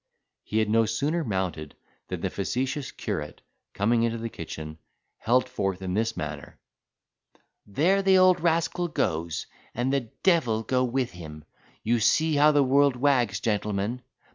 [0.43, 1.75] He had no sooner mounted
[2.07, 3.43] than the facetious curate,
[3.75, 4.79] coming into the kitchen,
[5.19, 6.57] held forth in this manner:
[7.67, 9.45] "There the old rascal goes,
[9.75, 11.45] and the d—l go with him.
[11.83, 14.01] You see how the world wags, gentlemen.